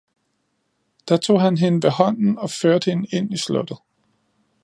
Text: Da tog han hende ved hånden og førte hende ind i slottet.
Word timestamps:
Da 1.09 1.17
tog 1.17 1.39
han 1.41 1.57
hende 1.57 1.83
ved 1.87 1.91
hånden 1.91 2.37
og 2.37 2.49
førte 2.49 2.91
hende 2.91 3.07
ind 3.11 3.33
i 3.33 3.37
slottet. 3.37 3.77